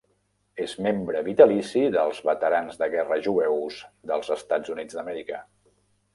És 0.63 0.71
membre 0.85 1.19
vitalici 1.27 1.83
dels 1.97 2.21
Veterans 2.31 2.81
de 2.81 2.89
Guerra 2.95 3.19
Jueus 3.27 3.79
dels 4.15 4.35
EUA. 4.39 5.45